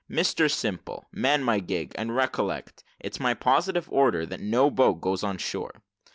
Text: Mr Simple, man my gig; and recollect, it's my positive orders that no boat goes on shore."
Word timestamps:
Mr 0.09 0.49
Simple, 0.49 1.05
man 1.11 1.43
my 1.43 1.59
gig; 1.59 1.91
and 1.93 2.15
recollect, 2.15 2.83
it's 2.99 3.19
my 3.19 3.35
positive 3.35 3.87
orders 3.91 4.29
that 4.29 4.41
no 4.41 4.71
boat 4.71 4.99
goes 4.99 5.21
on 5.23 5.37
shore." 5.37 5.83